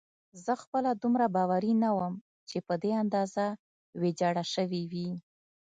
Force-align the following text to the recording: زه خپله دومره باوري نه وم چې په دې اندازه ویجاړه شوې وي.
زه 0.43 0.53
خپله 0.61 0.89
دومره 1.03 1.27
باوري 1.35 1.73
نه 1.83 1.89
وم 1.97 2.13
چې 2.49 2.57
په 2.67 2.73
دې 2.83 2.91
اندازه 3.03 3.45
ویجاړه 4.01 4.43
شوې 4.53 4.81
وي. 4.91 5.11